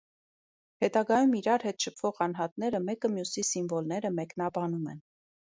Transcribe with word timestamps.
Հետագայում 0.83 1.35
իրար 1.39 1.65
հետ 1.67 1.83
շփվող 1.87 2.23
անհատները 2.27 2.81
մեկը 2.87 3.13
մյուսի 3.19 3.45
սիմվոլները 3.51 4.13
մեկնաբանում 4.19 4.91
են։ 4.97 5.07